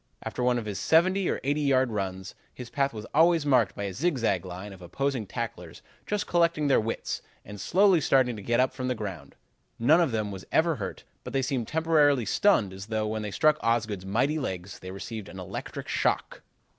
After 0.23 0.41
one 0.41 0.57
of 0.57 0.65
his 0.65 0.79
seventy 0.79 1.29
or 1.29 1.39
eighty 1.43 1.61
yard 1.61 1.91
runs 1.91 2.33
his 2.55 2.71
path 2.71 2.91
was 2.91 3.05
always 3.13 3.45
marked 3.45 3.75
by 3.75 3.83
a 3.83 3.93
zig 3.93 4.17
zag 4.17 4.43
line 4.43 4.73
of 4.73 4.81
opposing 4.81 5.27
tacklers 5.27 5.83
just 6.07 6.25
collecting 6.25 6.67
their 6.67 6.79
wits 6.81 7.21
and 7.45 7.61
slowly 7.61 8.01
starting 8.01 8.35
to 8.35 8.41
get 8.41 8.59
up 8.59 8.73
from 8.73 8.87
the 8.87 8.95
ground. 8.95 9.35
None 9.77 10.01
of 10.01 10.11
them 10.11 10.31
was 10.31 10.43
ever 10.51 10.77
hurt, 10.77 11.03
but 11.23 11.33
they 11.33 11.43
seemed 11.43 11.67
temporarily 11.67 12.25
stunned 12.25 12.73
as 12.73 12.87
though, 12.87 13.05
when 13.05 13.21
they 13.21 13.29
struck 13.29 13.59
Osgood's 13.61 14.03
mighty 14.03 14.39
legs, 14.39 14.79
they 14.79 14.89
received 14.89 15.29
an 15.29 15.37
electric 15.39 15.87
shock. 15.87 16.41